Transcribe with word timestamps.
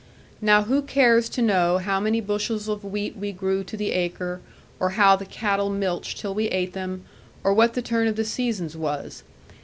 Now 0.41 0.63
who 0.63 0.81
cares 0.81 1.29
to 1.29 1.43
know 1.43 1.77
how 1.77 1.99
many 1.99 2.21
bushels 2.21 2.67
of 2.67 2.83
wheat 2.83 3.15
we 3.15 3.31
grew 3.31 3.63
to 3.63 3.77
the 3.77 3.91
acre, 3.91 4.41
or 4.79 4.89
how 4.97 5.15
the 5.15 5.27
cattle 5.27 5.69
milched 5.69 6.15
till 6.17 6.33
we 6.33 6.47
ate 6.47 6.73
them, 6.73 7.03
or 7.43 7.53
what 7.53 7.75
the 7.75 7.83
turn 7.83 8.07
of 8.07 8.15
the 8.15 8.25
seasons 8.25 8.75
was? 8.75 9.21